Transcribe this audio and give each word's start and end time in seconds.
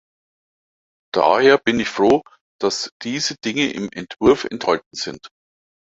Daher 1.13 1.59
bin 1.59 1.79
ich 1.79 1.87
froh, 1.87 2.23
dass 2.59 2.89
diese 3.03 3.35
Dinge 3.35 3.71
im 3.71 3.87
Entwurf 3.91 4.45
enthalten 4.45 4.95
sind. 4.95 5.27